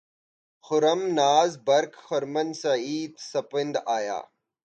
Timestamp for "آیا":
3.97-4.21